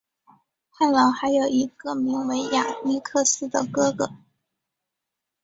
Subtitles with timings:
[0.71, 4.09] 翰劳还有一个名为亚历克斯的哥哥。